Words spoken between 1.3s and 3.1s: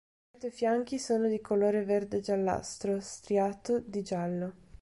colore verde-giallastro